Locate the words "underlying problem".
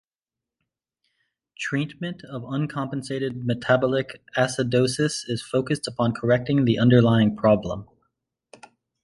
6.79-7.87